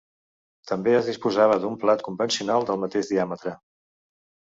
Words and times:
També 0.69 0.93
es 0.99 1.09
disposava 1.09 1.57
d'un 1.65 1.75
plat 1.83 2.01
convencional 2.07 2.65
del 2.71 2.81
mateix 2.85 3.13
diàmetre. 3.13 3.55